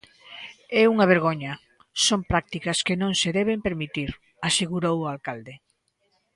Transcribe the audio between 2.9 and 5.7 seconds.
non se deben permitir", asegurou o alcalde.